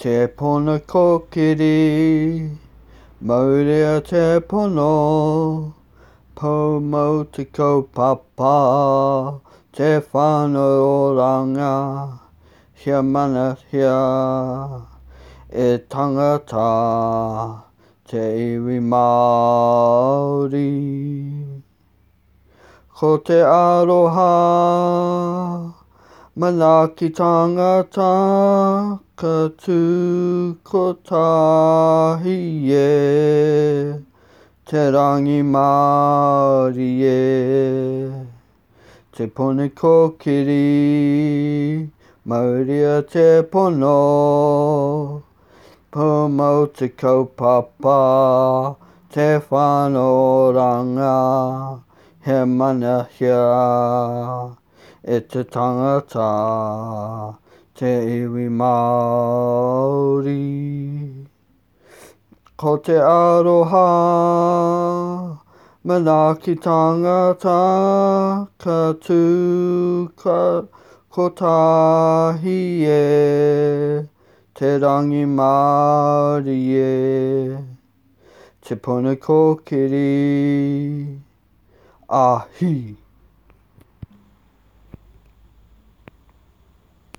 [0.00, 2.48] te pono kokiri,
[3.20, 5.74] maurea te pono,
[6.36, 9.40] pau mau te kaupapa,
[9.72, 12.20] te whanau o ranga,
[12.74, 14.86] hea mana hea,
[15.50, 17.64] e tangata,
[18.08, 18.22] te
[18.54, 21.60] iwi Māori.
[22.94, 25.77] Ko te aroha, ko te aroha,
[26.40, 29.32] mana ki tangata ka
[29.62, 29.78] tū
[30.70, 32.34] ko tahi
[32.74, 33.96] e
[34.70, 37.64] te rangi māri e
[39.16, 40.62] te pone kokiri
[42.34, 43.92] mauria te pono
[45.98, 47.98] pomau te kaupapa
[49.16, 51.14] te whanoranga
[52.28, 54.58] he mana hea
[55.04, 57.38] e te tangata
[57.74, 57.86] te
[58.20, 61.24] iwi Māori.
[62.56, 63.88] Ko te aroha
[65.84, 70.66] mana ki tangata ka tūka
[71.18, 74.04] ko tāhi e
[74.54, 77.56] te rangi Māori e
[78.66, 81.20] te pona kōkiri
[82.10, 82.76] ahi.
[82.98, 83.06] Ah,